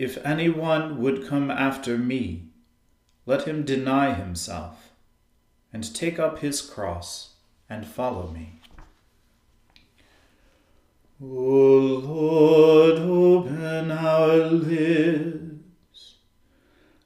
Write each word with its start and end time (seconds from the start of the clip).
If 0.00 0.16
anyone 0.24 0.98
would 1.02 1.28
come 1.28 1.50
after 1.50 1.98
me, 1.98 2.44
let 3.26 3.46
him 3.46 3.64
deny 3.66 4.14
himself 4.14 4.92
and 5.74 5.94
take 5.94 6.18
up 6.18 6.38
his 6.38 6.62
cross 6.62 7.34
and 7.68 7.86
follow 7.86 8.28
me. 8.28 8.60
O 11.22 11.26
Lord, 11.26 12.98
open 12.98 13.90
our 13.90 14.36
lips, 14.38 16.14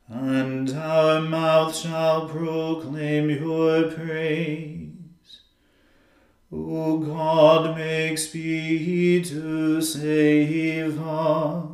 and 0.06 0.70
our 0.70 1.20
mouth 1.20 1.74
shall 1.74 2.28
proclaim 2.28 3.28
your 3.28 3.90
praise. 3.90 5.40
O 6.52 6.98
God, 6.98 7.76
make 7.76 8.18
speed 8.18 9.24
to 9.24 9.82
save 9.82 11.00
us. 11.00 11.73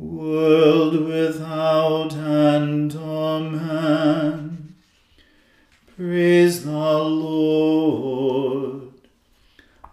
world 0.00 1.04
without 1.06 2.14
end. 2.14 2.96
Amen. 2.96 4.74
Praise 5.94 6.64
the 6.64 6.98
Lord. 6.98 8.92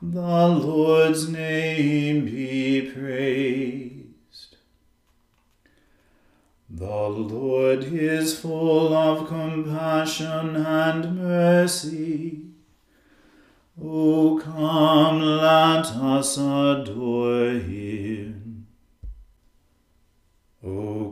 The 0.01 0.47
Lord's 0.47 1.27
name 1.27 2.25
be 2.25 2.89
praised. 2.89 4.55
The 6.69 7.09
Lord 7.09 7.83
is 7.83 8.39
full 8.39 8.93
of 8.93 9.27
compassion 9.27 10.55
and 10.55 11.17
mercy. 11.17 12.43
O 13.83 14.39
come, 14.41 15.19
let 15.19 15.87
us 15.87 16.37
adore 16.37 17.36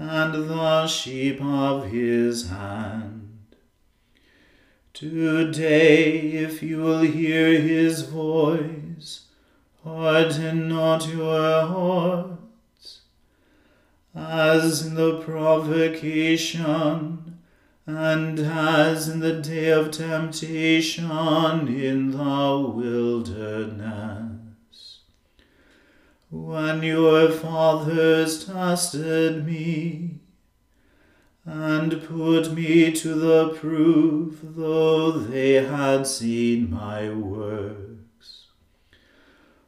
and 0.00 0.48
the 0.48 0.86
sheep 0.86 1.42
of 1.42 1.90
his 1.90 2.48
hand. 2.48 3.36
Today, 4.94 6.20
if 6.32 6.62
you 6.62 6.78
will 6.78 7.02
hear 7.02 7.60
his 7.60 8.00
voice, 8.02 9.26
harden 9.84 10.70
not 10.70 11.06
your 11.06 11.66
hearts, 11.66 13.02
as 14.14 14.86
in 14.86 14.94
the 14.94 15.20
provocation, 15.20 16.70
and 17.84 18.38
as 18.38 19.06
in 19.06 19.20
the 19.20 19.34
day 19.42 19.68
of 19.68 19.90
temptation 19.90 21.68
in 21.68 22.12
the 22.12 22.72
wilderness. 22.74 24.19
When 26.30 26.82
your 26.82 27.28
fathers 27.28 28.44
tested 28.44 29.44
me, 29.44 30.20
and 31.44 32.02
put 32.04 32.52
me 32.52 32.92
to 32.92 33.14
the 33.14 33.48
proof, 33.48 34.38
though 34.42 35.10
they 35.10 35.54
had 35.54 36.06
seen 36.06 36.70
my 36.70 37.10
works. 37.10 38.46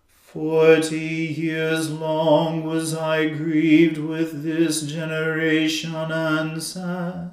Forty 0.07 0.99
years 0.99 1.91
long 1.91 2.65
was 2.65 2.95
I 2.95 3.29
grieved 3.29 3.99
with 3.99 4.45
this 4.45 4.83
generation 4.83 5.95
and 5.95 6.63
sad. 6.63 7.33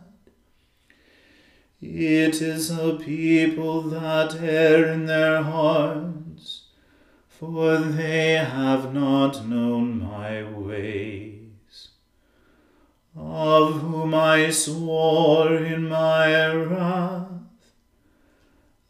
It 1.82 2.42
is 2.42 2.72
a 2.72 2.96
people 2.96 3.84
that 3.84 4.36
err 4.42 4.92
in 4.92 5.06
their 5.06 5.44
hearts, 5.44 6.09
for 7.40 7.78
they 7.78 8.34
have 8.34 8.94
not 8.94 9.48
known 9.48 9.98
my 9.98 10.44
ways. 10.44 11.88
Of 13.16 13.80
whom 13.80 14.14
I 14.14 14.50
swore 14.50 15.56
in 15.56 15.88
my 15.88 16.54
wrath 16.54 17.28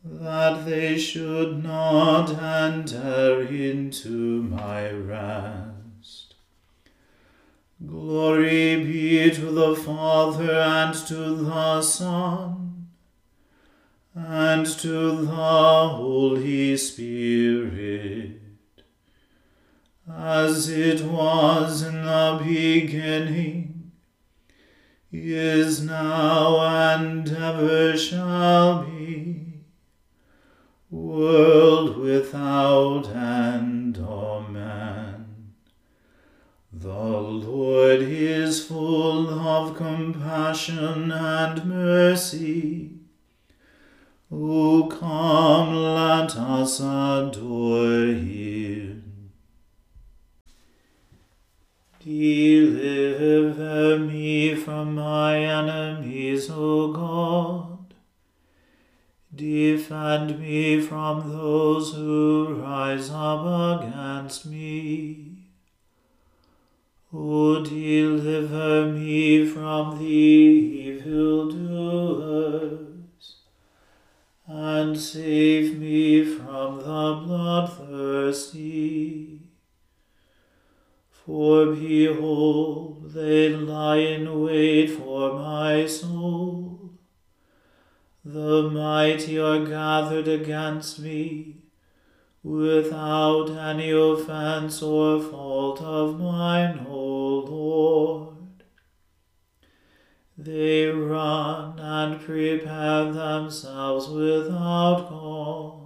that 0.03 0.65
they 0.65 0.97
should 0.97 1.63
not 1.63 2.31
enter 2.41 3.41
into 3.43 4.41
my 4.41 4.89
rest. 4.89 6.33
Glory 7.85 8.83
be 8.83 9.29
to 9.29 9.51
the 9.51 9.75
Father 9.75 10.55
and 10.55 10.95
to 11.07 11.35
the 11.35 11.81
Son 11.83 12.69
and 14.15 14.65
to 14.65 15.25
the 15.25 15.89
Holy 15.89 16.75
Spirit, 16.75 18.38
as 20.11 20.69
it 20.69 21.01
was 21.01 21.81
in 21.81 22.03
the 22.03 22.41
beginning, 22.43 23.91
is 25.11 25.83
now, 25.83 26.59
and 26.59 27.27
ever 27.29 27.97
shall 27.97 28.83
be 28.83 28.99
world 30.89 31.97
without 31.97 33.09
end. 33.09 33.97
Amen. 33.97 35.53
The 36.71 36.87
Lord 36.87 38.01
is 38.01 38.65
full 38.65 39.29
of 39.29 39.75
compassion 39.75 41.11
and 41.11 41.65
mercy. 41.65 42.91
O 44.31 44.87
come, 44.87 45.75
let 45.75 46.35
us 46.35 46.79
adore 46.79 48.13
him. 48.13 48.88
Deliver 52.01 53.99
me 53.99 54.55
from 54.55 54.95
my 54.95 55.37
enemies, 55.37 56.49
O 56.49 56.93
God. 56.93 57.93
Defend 59.35 60.39
me 60.39 60.79
from 60.79 61.29
those 61.29 61.93
who 61.93 62.61
rise 62.63 63.09
up 63.11 63.81
against 63.81 64.45
me. 64.45 65.25
O 67.11 67.61
deliver 67.63 68.93
me 68.93 69.45
from 69.45 69.99
the 69.99 70.05
evildoers, 70.85 72.77
and 74.47 74.97
save 74.97 75.77
me 75.77 76.23
from 76.23 76.77
the 76.77 77.21
bloodthirsty. 77.25 79.38
For 81.29 81.67
behold, 81.67 83.11
they 83.13 83.49
lie 83.49 83.97
in 83.97 84.41
wait 84.41 84.87
for 84.87 85.35
my 85.35 85.85
soul. 85.85 86.93
The 88.25 88.63
mighty 88.63 89.37
are 89.37 89.63
gathered 89.63 90.27
against 90.27 90.97
me, 90.97 91.57
without 92.41 93.51
any 93.51 93.91
offense 93.91 94.81
or 94.81 95.21
fault 95.21 95.83
of 95.83 96.19
mine, 96.19 96.87
O 96.89 97.45
Lord. 97.47 98.63
They 100.35 100.87
run 100.87 101.79
and 101.79 102.19
prepare 102.19 103.13
themselves 103.13 104.07
without 104.09 105.07
cause. 105.07 105.78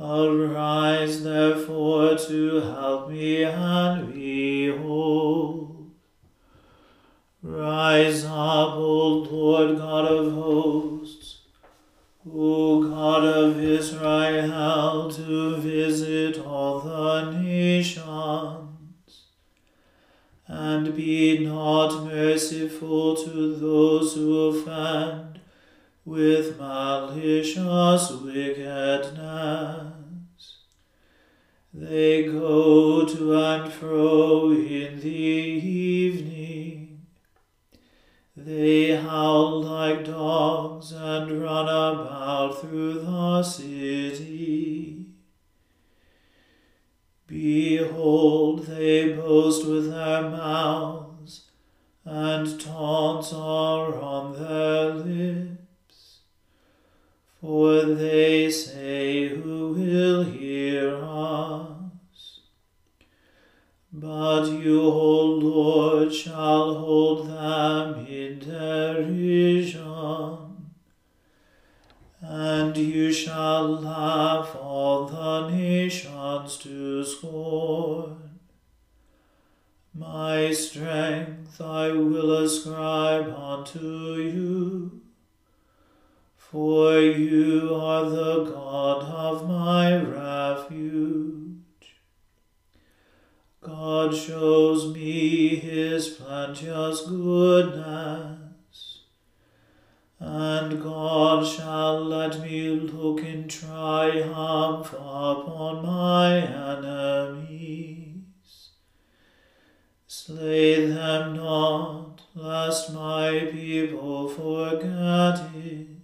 Arise 0.00 1.22
therefore 1.22 2.18
to 2.18 2.60
help 2.60 3.10
me 3.10 3.44
and 3.44 4.12
behold. 4.12 5.92
Rise 7.42 8.24
up, 8.24 8.74
O 8.74 9.08
Lord 9.30 9.78
God 9.78 10.06
of 10.06 10.32
hosts, 10.32 11.42
O 12.28 12.82
God 12.82 13.24
of 13.24 13.60
Israel, 13.60 15.12
to 15.12 15.56
visit 15.58 16.44
all 16.44 16.80
the 16.80 17.30
nations, 17.40 19.20
and 20.48 20.96
be 20.96 21.46
not 21.46 22.04
merciful 22.04 23.14
to 23.14 23.54
those 23.54 24.14
who 24.16 24.48
offend 24.48 25.33
with 26.04 26.58
malicious 26.58 28.10
wickedness. 28.10 29.94
They 31.72 32.24
go 32.24 33.06
to 33.06 33.36
and 33.36 33.72
fro 33.72 34.52
in 34.52 35.00
the 35.00 35.08
evening. 35.08 37.06
They 38.36 38.96
howl 38.96 39.62
like 39.62 40.04
dogs 40.04 40.92
and 40.92 41.40
run 41.40 41.68
about 41.68 42.60
through 42.60 43.00
the 43.00 43.42
city. 43.42 45.06
Behold, 47.26 48.66
they 48.66 49.14
boast 49.14 49.66
with 49.66 49.90
their 49.90 50.22
mouths, 50.30 51.50
and 52.04 52.60
taunts 52.60 53.32
are 53.32 53.98
on 53.98 54.34
their 54.34 54.90
lips. 54.92 55.63
For 57.44 57.82
they 57.82 58.50
say, 58.50 59.28
Who 59.28 59.74
will 59.74 60.24
hear 60.24 60.96
us? 61.04 62.40
But 63.92 64.46
you, 64.46 64.80
O 64.80 65.24
Lord, 65.26 66.14
shall 66.14 66.76
hold 66.76 67.28
them 67.28 68.06
in 68.06 68.38
derision, 68.38 69.82
and 72.22 72.74
you 72.78 73.12
shall 73.12 73.72
laugh 73.78 74.56
all 74.56 75.04
the 75.04 75.50
nations 75.50 76.56
to 76.56 77.04
scorn. 77.04 78.38
My 79.92 80.50
strength 80.50 81.60
I 81.60 81.92
will 81.92 82.38
ascribe 82.38 83.28
unto 83.36 84.14
you 84.14 85.03
for 86.54 87.00
you 87.00 87.74
are 87.74 88.08
the 88.08 88.44
God 88.44 89.02
of 89.02 89.48
my 89.48 89.96
refuge. 89.96 91.96
God 93.60 94.14
shows 94.14 94.94
me 94.94 95.56
his 95.56 96.10
plenteous 96.10 97.08
goodness, 97.08 99.00
and 100.20 100.80
God 100.80 101.44
shall 101.44 102.04
let 102.04 102.40
me 102.40 102.68
look 102.68 103.24
in 103.24 103.48
triumph 103.48 104.92
upon 104.92 105.84
my 105.84 106.36
enemies. 106.76 108.20
Slay 110.06 110.86
them 110.86 111.34
not, 111.34 112.22
lest 112.36 112.94
my 112.94 113.48
people 113.50 114.28
forget 114.28 115.52
it 115.56 116.03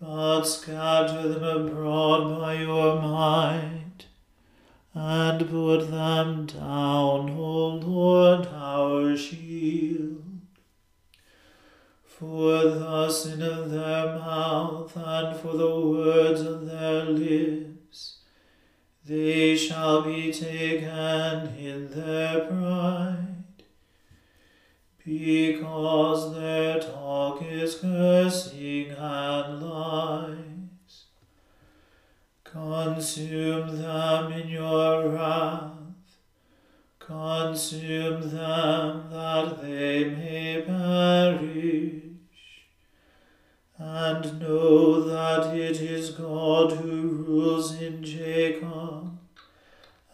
but 0.00 0.44
scatter 0.44 1.28
them 1.28 1.42
abroad 1.44 2.38
by 2.40 2.54
your 2.54 3.02
might, 3.02 4.06
and 4.94 5.50
put 5.50 5.90
them 5.90 6.46
down, 6.46 7.30
O 7.30 7.68
Lord, 7.76 8.46
our 8.46 9.14
shield. 9.14 10.22
For 12.06 12.62
the 12.64 13.10
sin 13.10 13.42
of 13.42 13.70
their 13.70 14.18
mouth 14.18 14.96
and 14.96 15.36
for 15.38 15.56
the 15.56 15.80
words 15.80 16.40
of 16.40 16.66
their 16.66 17.04
lips, 17.04 18.20
they 19.04 19.54
shall 19.56 20.02
be 20.02 20.32
taken 20.32 21.56
in 21.56 21.90
their 21.90 22.46
pride 22.46 23.29
because 25.10 26.36
their 26.36 26.78
talk 26.78 27.42
is 27.42 27.74
cursing 27.74 28.90
and 28.90 29.60
lies. 29.60 31.06
Consume 32.44 33.82
them 33.82 34.32
in 34.32 34.48
your 34.48 35.08
wrath, 35.08 35.72
consume 37.00 38.20
them 38.30 39.10
that 39.10 39.60
they 39.60 40.04
may 40.04 40.62
perish. 40.64 42.02
And 43.78 44.38
know 44.38 45.00
that 45.00 45.56
it 45.56 45.80
is 45.80 46.10
God 46.10 46.70
who 46.72 47.08
rules 47.08 47.80
in 47.82 48.04
Jacob 48.04 49.09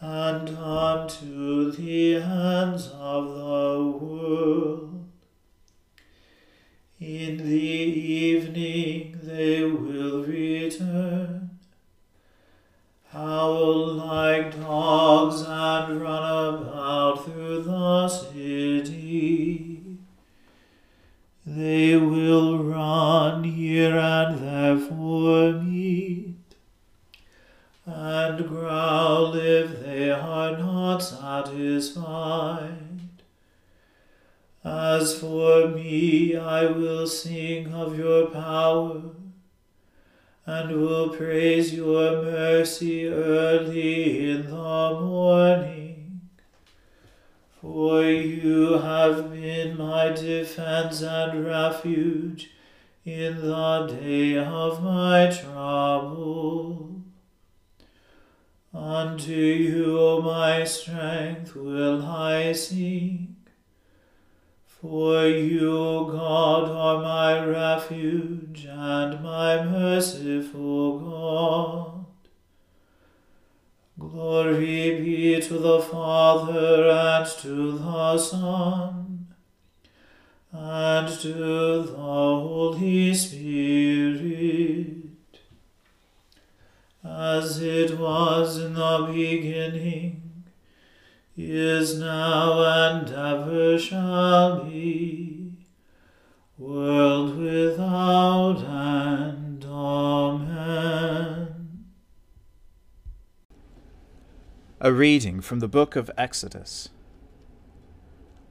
and 0.00 0.48
unto 0.50 1.72
the 1.72 2.16
ends 2.16 2.88
of 2.88 3.28
the 3.28 3.98
world. 3.98 5.06
In 7.00 7.38
the 7.38 7.44
evening 7.44 9.18
they 9.22 9.62
will 9.64 10.22
return, 10.24 11.50
howl 13.08 13.94
like 13.94 14.58
dogs 14.60 15.42
and 15.46 16.00
run 16.02 16.54
about 16.54 17.24
through 17.24 17.62
the 17.62 18.08
city. 18.08 19.98
They 21.46 21.96
will 21.96 22.62
run 22.62 23.44
here 23.44 23.96
and 23.96 24.38
there 24.38 24.78
for 24.78 25.52
me 25.52 26.25
and 27.86 28.48
growl 28.48 29.34
if 29.36 29.80
they 29.80 30.10
are 30.10 30.58
not 30.58 30.98
satisfied. 30.98 32.72
As 34.64 35.16
for 35.16 35.68
me, 35.68 36.36
I 36.36 36.66
will 36.66 37.06
sing 37.06 37.72
of 37.72 37.96
your 37.96 38.26
power, 38.26 39.02
and 40.44 40.80
will 40.80 41.10
praise 41.10 41.72
your 41.72 42.22
mercy 42.22 43.06
early 43.06 44.30
in 44.30 44.50
the 44.50 45.00
morning. 45.00 46.20
For 47.60 48.02
you 48.02 48.78
have 48.78 49.32
been 49.32 49.78
my 49.78 50.08
defense 50.08 51.02
and 51.02 51.46
refuge 51.46 52.50
in 53.04 53.40
the 53.40 53.86
day 54.00 54.38
of 54.38 54.82
my 54.82 55.30
trouble. 55.30 56.85
Unto 58.76 59.32
you, 59.32 59.98
O 59.98 60.20
my 60.20 60.62
strength, 60.64 61.56
will 61.56 62.04
I 62.04 62.52
sing. 62.52 63.36
For 64.66 65.26
you, 65.26 65.74
O 65.74 66.04
God, 66.04 66.68
are 66.70 67.02
my 67.02 67.42
refuge 67.42 68.66
and 68.68 69.22
my 69.22 69.64
merciful 69.64 71.00
God. 71.00 72.04
Glory 73.98 75.00
be 75.00 75.40
to 75.40 75.58
the 75.58 75.80
Father 75.80 76.90
and 76.90 77.26
to 77.40 77.78
the 77.78 78.18
Son 78.18 79.28
and 80.52 81.08
to 81.20 81.32
the 81.32 81.94
Holy 81.94 83.14
Spirit, 83.14 84.95
as 87.06 87.62
it 87.62 87.98
was 87.98 88.58
in 88.58 88.74
the 88.74 89.10
beginning, 89.12 90.44
is 91.36 91.98
now, 91.98 92.62
and 92.62 93.08
ever 93.10 93.78
shall 93.78 94.64
be, 94.64 95.52
world 96.58 97.38
without 97.38 98.62
end. 98.62 99.46
Amen. 99.68 101.56
A 104.80 104.92
reading 104.92 105.40
from 105.40 105.60
the 105.60 105.68
book 105.68 105.96
of 105.96 106.10
Exodus. 106.16 106.88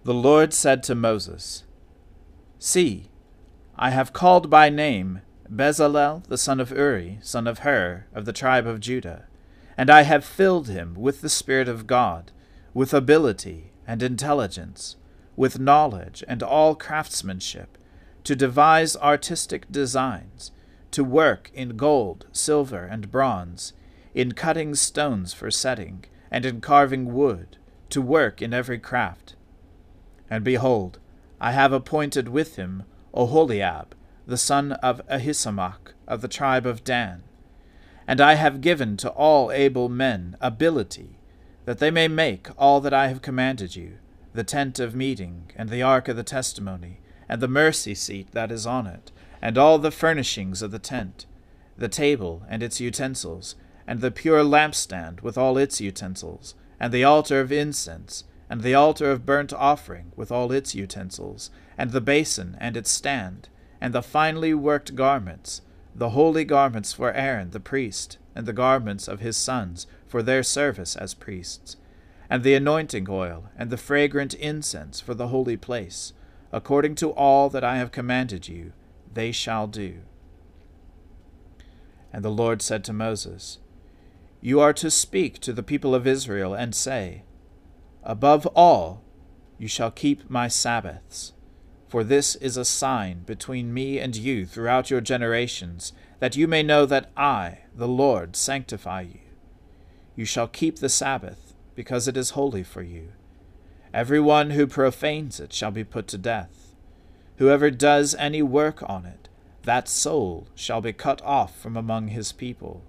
The 0.03 0.13
Lord 0.13 0.53
said 0.53 0.83
to 0.83 0.95
Moses, 0.95 1.63
See, 2.59 3.09
I 3.75 3.89
have 3.89 4.13
called 4.13 4.49
by 4.49 4.69
name 4.69 5.21
Bezalel 5.49 6.25
the 6.27 6.37
son 6.37 6.59
of 6.59 6.71
Uri, 6.71 7.19
son 7.21 7.45
of 7.45 7.59
Hur, 7.59 8.05
of 8.13 8.25
the 8.25 8.33
tribe 8.33 8.65
of 8.65 8.79
Judah, 8.79 9.27
and 9.77 9.89
I 9.89 10.01
have 10.01 10.25
filled 10.25 10.67
him 10.67 10.95
with 10.95 11.21
the 11.21 11.29
Spirit 11.29 11.67
of 11.67 11.85
God, 11.85 12.31
with 12.73 12.93
ability 12.93 13.71
and 13.87 14.01
intelligence, 14.01 14.95
with 15.35 15.59
knowledge 15.59 16.23
and 16.27 16.41
all 16.41 16.75
craftsmanship, 16.75 17.77
to 18.23 18.35
devise 18.35 18.97
artistic 18.97 19.71
designs, 19.71 20.51
to 20.91 21.03
work 21.03 21.51
in 21.53 21.77
gold, 21.77 22.25
silver, 22.31 22.85
and 22.85 23.11
bronze, 23.11 23.73
in 24.13 24.31
cutting 24.31 24.73
stones 24.73 25.33
for 25.33 25.51
setting, 25.51 26.05
and 26.31 26.45
in 26.45 26.61
carving 26.61 27.13
wood, 27.13 27.57
to 27.89 28.01
work 28.01 28.41
in 28.41 28.53
every 28.53 28.79
craft. 28.79 29.35
And 30.29 30.43
behold, 30.43 30.99
I 31.39 31.51
have 31.51 31.71
appointed 31.71 32.29
with 32.29 32.55
him 32.55 32.83
Oholiab, 33.13 33.89
the 34.27 34.37
son 34.37 34.71
of 34.73 35.01
Ahisamach, 35.07 35.93
of 36.07 36.21
the 36.21 36.27
tribe 36.27 36.65
of 36.65 36.83
Dan. 36.83 37.23
And 38.07 38.21
I 38.21 38.35
have 38.35 38.61
given 38.61 38.97
to 38.97 39.09
all 39.09 39.51
able 39.51 39.89
men 39.89 40.35
ability, 40.41 41.17
that 41.65 41.79
they 41.79 41.91
may 41.91 42.07
make 42.07 42.47
all 42.57 42.79
that 42.81 42.93
I 42.93 43.07
have 43.07 43.21
commanded 43.21 43.75
you, 43.75 43.97
the 44.33 44.43
tent 44.43 44.79
of 44.79 44.95
meeting, 44.95 45.51
and 45.55 45.69
the 45.69 45.81
ark 45.81 46.07
of 46.07 46.15
the 46.15 46.23
testimony, 46.23 46.99
and 47.27 47.41
the 47.41 47.47
mercy 47.47 47.95
seat 47.95 48.31
that 48.31 48.51
is 48.51 48.65
on 48.67 48.85
it, 48.87 49.11
and 49.41 49.57
all 49.57 49.79
the 49.79 49.91
furnishings 49.91 50.61
of 50.61 50.71
the 50.71 50.79
tent, 50.79 51.25
the 51.77 51.87
table 51.87 52.43
and 52.49 52.61
its 52.63 52.79
utensils, 52.79 53.55
and 53.87 54.01
the 54.01 54.11
pure 54.11 54.43
lampstand 54.43 55.21
with 55.21 55.37
all 55.37 55.57
its 55.57 55.79
utensils, 55.79 56.55
and 56.79 56.93
the 56.93 57.03
altar 57.03 57.39
of 57.39 57.51
incense, 57.51 58.23
and 58.49 58.61
the 58.61 58.73
altar 58.73 59.11
of 59.11 59.25
burnt 59.25 59.53
offering 59.53 60.11
with 60.15 60.31
all 60.31 60.51
its 60.51 60.75
utensils, 60.75 61.49
and 61.77 61.91
the 61.91 62.01
basin 62.01 62.57
and 62.59 62.77
its 62.77 62.91
stand, 62.91 63.49
and 63.79 63.93
the 63.93 64.01
finely 64.01 64.53
worked 64.53 64.95
garments, 64.95 65.61
the 65.93 66.09
holy 66.09 66.43
garments 66.43 66.93
for 66.93 67.13
Aaron 67.13 67.51
the 67.51 67.59
priest, 67.59 68.17
and 68.35 68.45
the 68.45 68.53
garments 68.53 69.07
of 69.07 69.21
his 69.21 69.37
sons 69.37 69.87
for 70.07 70.21
their 70.21 70.43
service 70.43 70.95
as 70.95 71.13
priests, 71.13 71.77
and 72.29 72.43
the 72.43 72.53
anointing 72.53 73.07
oil, 73.09 73.49
and 73.57 73.69
the 73.69 73.77
fragrant 73.77 74.33
incense 74.33 74.99
for 74.99 75.13
the 75.13 75.29
holy 75.29 75.57
place, 75.57 76.13
according 76.51 76.95
to 76.95 77.11
all 77.11 77.49
that 77.49 77.63
I 77.63 77.77
have 77.77 77.91
commanded 77.91 78.47
you, 78.47 78.73
they 79.13 79.31
shall 79.31 79.67
do. 79.67 80.01
And 82.11 82.23
the 82.23 82.29
Lord 82.29 82.61
said 82.61 82.83
to 82.85 82.93
Moses, 82.93 83.59
You 84.41 84.59
are 84.59 84.73
to 84.73 84.91
speak 84.91 85.39
to 85.39 85.53
the 85.53 85.63
people 85.63 85.95
of 85.95 86.07
Israel, 86.07 86.53
and 86.53 86.73
say, 86.73 87.23
Above 88.03 88.45
all, 88.47 89.03
you 89.57 89.67
shall 89.67 89.91
keep 89.91 90.29
my 90.29 90.47
Sabbaths. 90.47 91.33
For 91.95 92.03
this 92.03 92.35
is 92.35 92.57
a 92.57 92.65
sign 92.65 93.19
between 93.19 93.73
me 93.73 93.99
and 93.99 94.17
you 94.17 94.45
throughout 94.45 94.89
your 94.89 94.99
generations, 94.99 95.93
that 96.19 96.35
you 96.35 96.45
may 96.45 96.61
know 96.61 96.85
that 96.85 97.09
I, 97.15 97.59
the 97.73 97.87
Lord, 97.87 98.35
sanctify 98.35 99.03
you. 99.03 99.21
You 100.13 100.25
shall 100.25 100.49
keep 100.49 100.79
the 100.79 100.89
Sabbath, 100.89 101.53
because 101.73 102.09
it 102.09 102.17
is 102.17 102.31
holy 102.31 102.63
for 102.63 102.81
you. 102.81 103.13
Every 103.93 104.19
one 104.19 104.49
who 104.49 104.67
profanes 104.67 105.39
it 105.39 105.53
shall 105.53 105.71
be 105.71 105.85
put 105.85 106.07
to 106.07 106.17
death. 106.17 106.75
Whoever 107.37 107.71
does 107.71 108.13
any 108.15 108.41
work 108.41 108.83
on 108.89 109.05
it, 109.05 109.29
that 109.63 109.87
soul 109.87 110.49
shall 110.53 110.81
be 110.81 110.91
cut 110.91 111.21
off 111.21 111.57
from 111.57 111.77
among 111.77 112.09
his 112.09 112.33
people. 112.33 112.83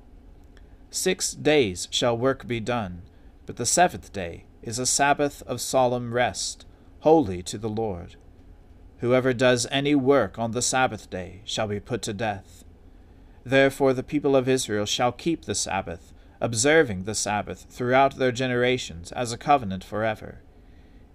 Six 0.91 1.31
days 1.31 1.87
shall 1.93 2.19
work 2.19 2.49
be 2.49 2.59
done, 2.59 3.03
but 3.47 3.55
the 3.55 3.67
seventh 3.67 4.13
day 4.13 4.47
is 4.63 4.81
a 4.81 4.85
Sabbath 4.85 5.43
of 5.43 5.61
solemn 5.61 6.13
rest, 6.13 6.67
holy 7.03 7.41
to 7.45 7.57
the 7.57 7.71
Lord. 7.71 8.17
Whoever 9.01 9.33
does 9.33 9.67
any 9.71 9.95
work 9.95 10.39
on 10.39 10.53
the 10.53 10.63
Sabbath 10.63 11.11
day 11.11 11.43
shall 11.45 11.69
be 11.69 11.81
put 11.81 12.03
to 12.03 12.15
death. 12.15 12.65
Therefore 13.45 13.93
the 13.93 14.03
people 14.03 14.35
of 14.35 14.49
Israel 14.49 14.87
shall 14.87 15.13
keep 15.13 15.45
the 15.45 15.55
Sabbath, 15.55 16.13
observing 16.41 17.05
the 17.05 17.15
Sabbath 17.15 17.67
throughout 17.69 18.17
their 18.17 18.33
generations 18.33 19.13
as 19.13 19.33
a 19.33 19.39
covenant 19.39 19.85
forever. 19.85 20.41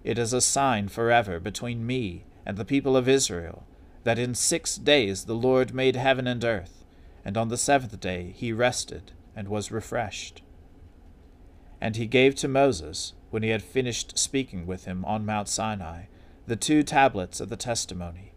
It 0.03 0.17
is 0.17 0.31
a 0.31 0.41
sign 0.41 0.87
forever 0.87 1.39
between 1.39 1.85
me 1.85 2.23
and 2.45 2.57
the 2.57 2.65
people 2.65 2.95
of 2.95 3.09
Israel, 3.09 3.65
that 4.03 4.19
in 4.19 4.33
six 4.33 4.75
days 4.77 5.25
the 5.25 5.35
Lord 5.35 5.73
made 5.73 5.95
heaven 5.95 6.27
and 6.27 6.43
earth, 6.43 6.85
and 7.25 7.37
on 7.37 7.49
the 7.49 7.57
seventh 7.57 7.99
day 7.99 8.33
he 8.35 8.53
rested 8.53 9.11
and 9.35 9.47
was 9.47 9.71
refreshed. 9.71 10.41
And 11.79 11.95
he 11.95 12.05
gave 12.05 12.35
to 12.35 12.47
Moses 12.47 13.13
when 13.29 13.43
he 13.43 13.49
had 13.49 13.63
finished 13.63 14.17
speaking 14.17 14.65
with 14.65 14.85
him 14.85 15.03
on 15.05 15.25
Mount 15.25 15.47
Sinai, 15.47 16.03
the 16.51 16.57
two 16.57 16.83
tablets 16.83 17.39
of 17.39 17.47
the 17.47 17.55
testimony, 17.55 18.33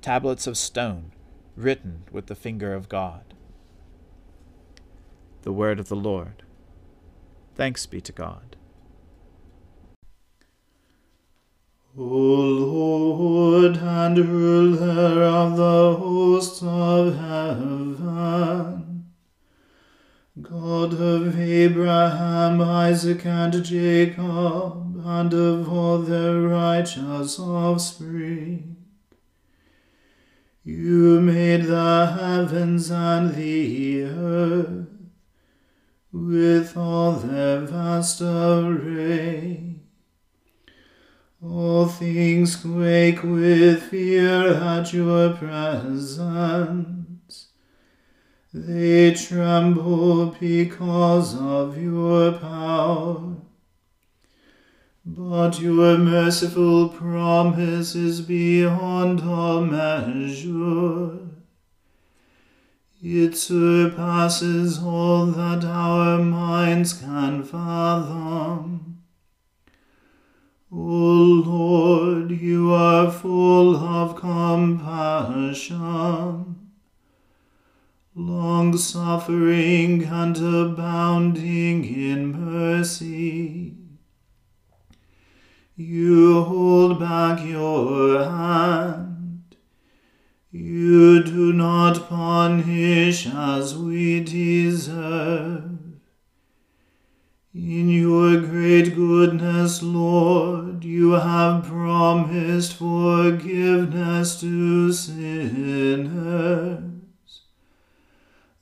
tablets 0.00 0.46
of 0.46 0.56
stone, 0.56 1.12
written 1.54 2.04
with 2.10 2.24
the 2.24 2.34
finger 2.34 2.72
of 2.72 2.88
God. 2.88 3.34
The 5.42 5.52
word 5.52 5.78
of 5.78 5.88
the 5.88 5.94
Lord. 5.94 6.42
Thanks 7.54 7.84
be 7.84 8.00
to 8.00 8.12
God. 8.12 8.56
O 11.98 12.02
Lord 12.02 13.76
and 13.76 14.18
ruler 14.18 15.22
of 15.22 15.58
the 15.58 15.96
hosts 15.98 16.62
of 16.62 17.14
heaven, 17.14 19.04
God 20.40 20.94
of 20.94 21.38
Abraham, 21.38 22.62
Isaac, 22.62 23.26
and 23.26 23.62
Jacob, 23.62 24.89
and 25.04 25.32
of 25.32 25.72
all 25.72 25.98
their 25.98 26.40
righteous 26.42 27.38
offspring. 27.38 28.76
You 30.64 31.20
made 31.20 31.64
the 31.64 32.16
heavens 32.20 32.90
and 32.90 33.34
the 33.34 34.02
earth 34.04 34.86
with 36.12 36.76
all 36.76 37.12
their 37.12 37.60
vast 37.60 38.20
array. 38.20 39.76
All 41.42 41.86
things 41.86 42.56
quake 42.56 43.22
with 43.22 43.84
fear 43.84 44.52
at 44.54 44.92
your 44.92 45.32
presence. 45.32 46.18
They 48.52 49.14
tremble 49.14 50.36
because 50.38 51.34
of 51.40 51.80
your 51.80 52.32
power. 52.32 53.29
But 55.12 55.58
your 55.60 55.98
merciful 55.98 56.88
promise 56.88 57.96
is 57.96 58.20
beyond 58.20 59.22
all 59.22 59.62
measure. 59.62 61.18
It 63.02 63.36
surpasses 63.36 64.78
all 64.78 65.26
that 65.26 65.64
our 65.64 66.22
minds 66.22 66.92
can 66.92 67.42
fathom. 67.42 69.02
O 70.70 70.76
Lord, 70.76 72.30
you 72.30 72.72
are 72.72 73.10
full 73.10 73.74
of 73.74 74.14
compassion 74.14 75.70
long 78.14 78.76
suffering 78.76 80.04
and 80.04 80.36
abounding 80.36 81.84
in 81.84 82.32
mercy. 82.32 83.79
You 85.82 86.42
hold 86.42 87.00
back 87.00 87.42
your 87.42 88.22
hand. 88.22 89.56
You 90.52 91.22
do 91.24 91.54
not 91.54 92.06
punish 92.06 93.26
as 93.26 93.78
we 93.78 94.22
deserve. 94.22 95.78
In 97.54 97.88
your 97.88 98.42
great 98.42 98.94
goodness, 98.94 99.82
Lord, 99.82 100.84
you 100.84 101.12
have 101.12 101.64
promised 101.64 102.74
forgiveness 102.74 104.38
to 104.40 104.92
sinners 104.92 106.82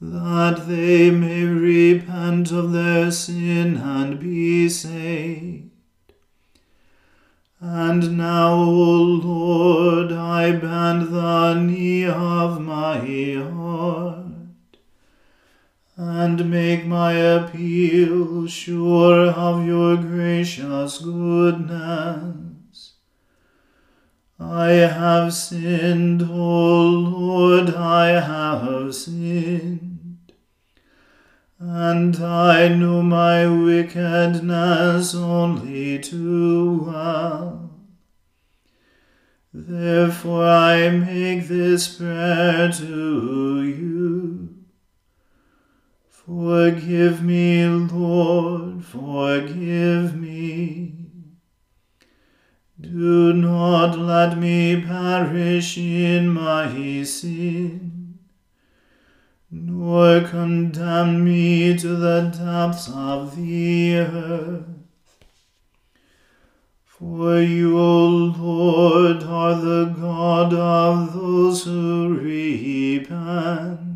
that 0.00 0.68
they 0.68 1.10
may 1.10 1.42
repent 1.42 2.52
of 2.52 2.70
their 2.70 3.10
sin 3.10 3.76
and 3.76 4.20
be 4.20 4.68
saved. 4.68 5.68
And 7.60 8.16
now, 8.16 8.54
O 8.54 9.02
Lord, 9.02 10.12
I 10.12 10.52
bend 10.52 11.12
the 11.12 11.54
knee 11.54 12.06
of 12.06 12.60
my 12.60 12.98
heart 13.34 14.26
and 15.96 16.48
make 16.48 16.86
my 16.86 17.14
appeal 17.14 18.46
sure 18.46 19.26
of 19.30 19.66
your 19.66 19.96
gracious 19.96 20.98
goodness. 20.98 22.92
I 24.38 24.68
have 24.68 25.34
sinned, 25.34 26.22
O 26.22 26.80
Lord, 26.84 27.74
I 27.74 28.20
have 28.20 28.94
sinned, 28.94 29.87
and 31.58 32.16
I 32.16 32.68
know 32.68 33.02
my 33.02 33.46
wickedness 33.48 35.14
only 35.14 35.98
too 35.98 36.84
well. 36.86 37.70
Therefore 39.52 40.44
I 40.46 40.88
make 40.90 41.48
this 41.48 41.96
prayer 41.96 42.70
to 42.70 43.62
you. 43.62 44.54
Forgive 46.08 47.24
me, 47.24 47.66
Lord, 47.66 48.84
forgive 48.84 50.14
me. 50.14 50.94
Do 52.80 53.32
not 53.32 53.98
let 53.98 54.38
me 54.38 54.80
perish 54.80 55.76
in 55.76 56.28
my 56.28 57.02
sin, 57.02 57.97
nor 59.50 60.20
condemn 60.22 61.24
me 61.24 61.76
to 61.76 61.96
the 61.96 62.20
depths 62.36 62.90
of 62.94 63.36
the 63.36 63.96
earth. 63.96 64.64
For 66.84 67.40
you, 67.40 67.78
O 67.78 68.06
Lord, 68.06 69.22
are 69.22 69.54
the 69.54 69.94
God 69.98 70.52
of 70.52 71.12
those 71.14 71.64
who 71.64 72.18
repent 72.18 73.88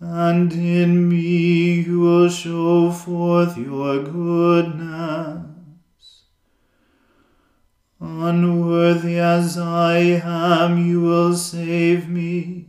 and 0.00 0.50
in 0.52 1.08
me 1.08 1.82
you 1.82 2.00
will 2.00 2.28
show 2.30 2.90
forth 2.90 3.56
your 3.58 4.02
goodness. 4.02 5.44
Unworthy 8.00 9.18
as 9.18 9.58
I 9.58 9.98
am, 10.24 10.78
you 10.86 11.02
will 11.02 11.36
save 11.36 12.08
me 12.08 12.68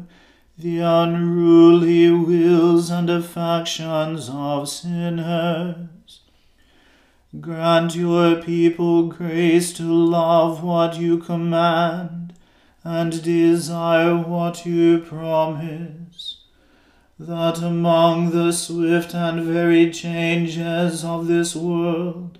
the 0.61 0.77
unruly 0.77 2.11
wills 2.11 2.91
and 2.91 3.09
affections 3.09 4.29
of 4.31 4.69
sinners. 4.69 6.19
Grant 7.39 7.95
your 7.95 8.35
people 8.35 9.07
grace 9.07 9.73
to 9.73 9.83
love 9.83 10.63
what 10.63 10.99
you 10.99 11.17
command 11.17 12.33
and 12.83 13.23
desire 13.23 14.15
what 14.15 14.63
you 14.63 14.99
promise, 14.99 16.43
that 17.17 17.57
among 17.57 18.29
the 18.29 18.51
swift 18.51 19.15
and 19.15 19.43
varied 19.43 19.95
changes 19.95 21.03
of 21.03 21.25
this 21.25 21.55
world, 21.55 22.37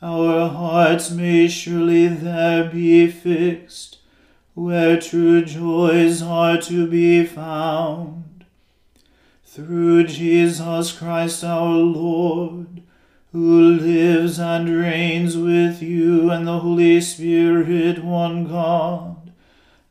our 0.00 0.48
hearts 0.48 1.10
may 1.10 1.48
surely 1.48 2.06
there 2.06 2.70
be 2.70 3.10
fixed 3.10 3.98
where 4.58 5.00
true 5.00 5.44
joys 5.44 6.20
are 6.20 6.60
to 6.60 6.84
be 6.88 7.24
found. 7.24 8.44
Through 9.44 10.08
Jesus 10.08 10.90
Christ 10.90 11.44
our 11.44 11.76
Lord, 11.76 12.82
who 13.30 13.70
lives 13.78 14.40
and 14.40 14.68
reigns 14.68 15.36
with 15.36 15.80
you 15.80 16.30
and 16.30 16.44
the 16.44 16.58
Holy 16.58 17.00
Spirit, 17.00 18.02
one 18.02 18.48
God, 18.48 19.32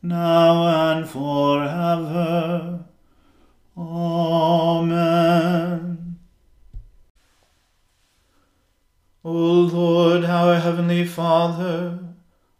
now 0.02 0.92
and 0.92 1.08
forever. 1.08 2.84
Amen. 3.74 5.08
O 9.24 9.30
Lord, 9.32 10.26
our 10.26 10.60
heavenly 10.60 11.06
Father, 11.06 12.07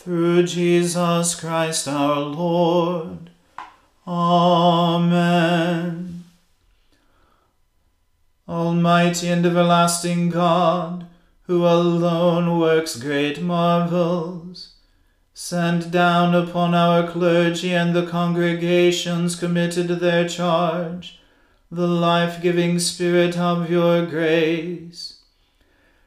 through 0.00 0.42
Jesus 0.44 1.34
Christ 1.34 1.86
our 1.86 2.20
Lord. 2.20 3.28
Amen. 4.06 5.44
Almighty 8.48 9.28
and 9.28 9.44
everlasting 9.44 10.30
God, 10.30 11.06
who 11.42 11.66
alone 11.66 12.58
works 12.58 12.96
great 12.96 13.42
marvels, 13.42 14.72
send 15.34 15.92
down 15.92 16.34
upon 16.34 16.74
our 16.74 17.06
clergy 17.06 17.74
and 17.74 17.94
the 17.94 18.06
congregations 18.06 19.36
committed 19.36 19.88
to 19.88 19.96
their 19.96 20.26
charge 20.26 21.20
the 21.70 21.86
life 21.86 22.40
giving 22.40 22.78
Spirit 22.78 23.36
of 23.36 23.70
your 23.70 24.06
grace 24.06 25.19